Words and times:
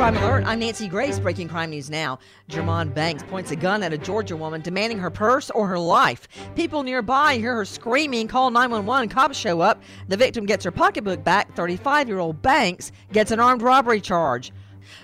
Crime 0.00 0.16
Alert, 0.16 0.44
I'm 0.46 0.60
Nancy 0.60 0.88
Grace. 0.88 1.18
Breaking 1.18 1.46
crime 1.46 1.68
news 1.68 1.90
now. 1.90 2.18
Jermon 2.48 2.94
Banks 2.94 3.22
points 3.24 3.50
a 3.50 3.56
gun 3.56 3.82
at 3.82 3.92
a 3.92 3.98
Georgia 3.98 4.34
woman 4.34 4.62
demanding 4.62 4.98
her 4.98 5.10
purse 5.10 5.50
or 5.50 5.66
her 5.66 5.78
life. 5.78 6.26
People 6.56 6.82
nearby 6.82 7.36
hear 7.36 7.54
her 7.56 7.66
screaming, 7.66 8.26
call 8.26 8.50
911, 8.50 9.10
cops 9.10 9.36
show 9.36 9.60
up. 9.60 9.82
The 10.08 10.16
victim 10.16 10.46
gets 10.46 10.64
her 10.64 10.70
pocketbook 10.70 11.22
back. 11.22 11.54
35 11.54 12.08
year 12.08 12.18
old 12.18 12.40
Banks 12.40 12.92
gets 13.12 13.30
an 13.30 13.40
armed 13.40 13.60
robbery 13.60 14.00
charge. 14.00 14.52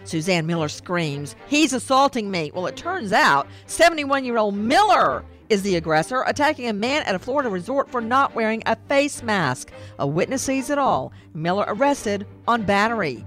Suzanne 0.05 0.47
Miller 0.47 0.71
screams, 0.71 1.37
He's 1.47 1.75
assaulting 1.75 2.31
me. 2.31 2.51
Well, 2.55 2.67
it 2.67 2.77
turns 2.79 3.13
out 3.13 3.49
71 3.67 4.25
year 4.25 4.39
old 4.39 4.57
Miller 4.57 5.27
is 5.51 5.61
the 5.61 5.77
aggressor, 5.77 6.23
attacking 6.27 6.69
a 6.69 6.73
man 6.73 7.03
at 7.03 7.15
a 7.15 7.19
Florida 7.19 7.51
resort 7.51 7.91
for 7.91 8.01
not 8.01 8.35
wearing 8.35 8.63
a 8.65 8.77
face 8.89 9.23
mask. 9.23 9.73
A 9.99 10.07
witness 10.07 10.41
sees 10.41 10.71
it 10.71 10.79
all. 10.79 11.13
Miller 11.35 11.67
arrested 11.69 12.27
on 12.49 12.63
battery. 12.63 13.27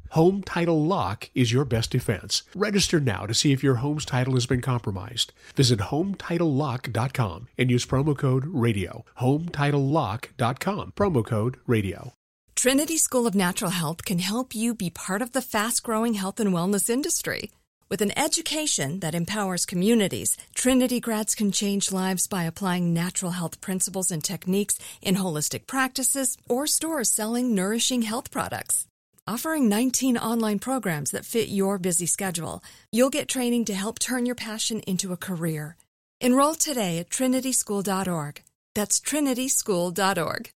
Home 0.11 0.43
Title 0.43 0.85
Lock 0.85 1.29
is 1.33 1.53
your 1.53 1.63
best 1.63 1.89
defense. 1.89 2.43
Register 2.53 2.99
now 2.99 3.25
to 3.25 3.33
see 3.33 3.53
if 3.53 3.63
your 3.63 3.75
home's 3.75 4.03
title 4.03 4.33
has 4.33 4.45
been 4.45 4.59
compromised. 4.59 5.31
Visit 5.55 5.79
HometitleLock.com 5.79 7.47
and 7.57 7.71
use 7.71 7.85
promo 7.85 8.17
code 8.17 8.43
RADIO. 8.45 9.05
HometitleLock.com. 9.21 10.91
Promo 10.97 11.25
code 11.25 11.57
RADIO. 11.65 12.11
Trinity 12.55 12.97
School 12.97 13.25
of 13.25 13.35
Natural 13.35 13.71
Health 13.71 14.03
can 14.03 14.19
help 14.19 14.53
you 14.53 14.75
be 14.75 14.89
part 14.89 15.21
of 15.21 15.31
the 15.31 15.41
fast 15.41 15.81
growing 15.81 16.15
health 16.15 16.41
and 16.41 16.53
wellness 16.53 16.89
industry. 16.89 17.49
With 17.89 18.01
an 18.01 18.11
education 18.19 18.99
that 18.99 19.15
empowers 19.15 19.65
communities, 19.65 20.35
Trinity 20.55 20.99
grads 20.99 21.35
can 21.35 21.53
change 21.53 21.89
lives 21.89 22.27
by 22.27 22.43
applying 22.43 22.93
natural 22.93 23.31
health 23.31 23.61
principles 23.61 24.11
and 24.11 24.21
techniques 24.21 24.77
in 25.01 25.15
holistic 25.15 25.67
practices 25.67 26.37
or 26.49 26.67
stores 26.67 27.09
selling 27.09 27.55
nourishing 27.55 28.01
health 28.01 28.29
products 28.29 28.87
offering 29.27 29.69
19 29.69 30.17
online 30.17 30.59
programs 30.59 31.11
that 31.11 31.25
fit 31.25 31.49
your 31.49 31.77
busy 31.77 32.05
schedule. 32.05 32.63
You'll 32.91 33.09
get 33.09 33.27
training 33.27 33.65
to 33.65 33.73
help 33.73 33.99
turn 33.99 34.25
your 34.25 34.35
passion 34.35 34.81
into 34.81 35.13
a 35.13 35.17
career. 35.17 35.75
Enroll 36.19 36.55
today 36.55 36.97
at 36.99 37.09
trinityschool.org. 37.09 38.41
That's 38.75 38.99
trinityschool.org. 38.99 40.51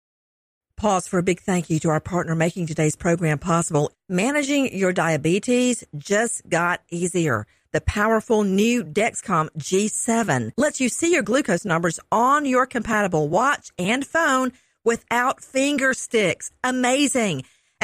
Pause 0.77 1.07
for 1.07 1.19
a 1.19 1.23
big 1.23 1.39
thank 1.39 1.69
you 1.69 1.80
to 1.80 1.89
our 1.89 2.02
partner 2.02 2.35
making 2.35 2.67
today's 2.67 2.97
program 2.97 3.39
possible. 3.39 3.91
Managing 4.09 4.77
your 4.77 4.91
diabetes 4.91 5.85
just 5.97 6.47
got 6.50 6.81
easier. 6.91 7.47
The 7.72 7.81
powerful 7.81 8.44
new 8.44 8.83
Dexcom 8.83 9.50
G7 9.57 10.51
lets 10.57 10.81
you 10.81 10.89
see 10.89 11.13
your 11.13 11.23
glucose 11.23 11.66
numbers 11.66 12.00
on 12.12 12.45
your 12.45 12.66
compatible 12.66 13.29
watch 13.29 13.72
and 13.78 14.06
phone 14.06 14.51
without 14.84 15.41
finger 15.41 15.94
sticks. 15.94 16.51
Amazing. 16.63 17.44